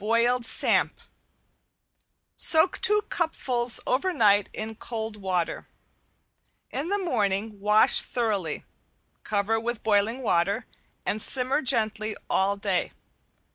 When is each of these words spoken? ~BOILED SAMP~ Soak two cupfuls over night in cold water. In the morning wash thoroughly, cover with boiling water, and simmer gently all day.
~BOILED 0.03 0.47
SAMP~ 0.47 0.99
Soak 2.35 2.79
two 2.81 3.03
cupfuls 3.09 3.79
over 3.85 4.11
night 4.11 4.49
in 4.51 4.73
cold 4.73 5.15
water. 5.15 5.67
In 6.71 6.87
the 6.89 6.97
morning 6.97 7.59
wash 7.59 8.01
thoroughly, 8.01 8.65
cover 9.21 9.59
with 9.59 9.83
boiling 9.83 10.23
water, 10.23 10.65
and 11.05 11.21
simmer 11.21 11.61
gently 11.61 12.15
all 12.31 12.57
day. 12.57 12.93